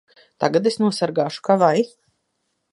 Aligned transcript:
Tagad 0.43 0.69
es 0.69 0.77
nosargāšu 0.85 1.45
ka 1.51 1.59
vai! 1.67 1.77